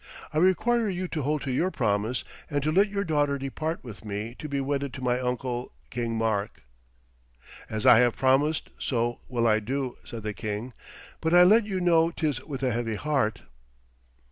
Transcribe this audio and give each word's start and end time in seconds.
I 0.33 0.39
require 0.39 0.89
you 0.89 1.07
to 1.09 1.21
hold 1.21 1.43
to 1.43 1.51
your 1.51 1.69
promise, 1.69 2.23
and 2.49 2.63
to 2.63 2.71
let 2.71 2.89
your 2.89 3.03
daughter 3.03 3.37
depart 3.37 3.83
with 3.83 4.03
me 4.03 4.33
to 4.39 4.49
be 4.49 4.59
wedded 4.59 4.95
to 4.95 5.03
my 5.03 5.19
uncle, 5.19 5.73
King 5.91 6.17
Mark.' 6.17 6.63
'As 7.69 7.85
I 7.85 7.99
have 7.99 8.15
promised, 8.15 8.71
so 8.79 9.19
will 9.27 9.45
I 9.45 9.59
do,' 9.59 9.97
said 10.03 10.23
the 10.23 10.33
king. 10.33 10.73
'But 11.21 11.35
I 11.35 11.43
let 11.43 11.67
you 11.67 11.79
know 11.79 12.09
'tis 12.09 12.43
with 12.43 12.63
a 12.63 12.71
heavy 12.71 12.95
heart.' 12.95 13.43